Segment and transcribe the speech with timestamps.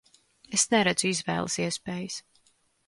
[0.59, 2.21] Es neredzu izvēles iespējas.